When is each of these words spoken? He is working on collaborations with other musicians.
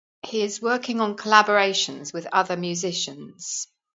He 0.23 0.41
is 0.41 0.63
working 0.63 0.99
on 0.99 1.15
collaborations 1.15 2.11
with 2.11 2.25
other 2.33 2.57
musicians. 2.57 3.67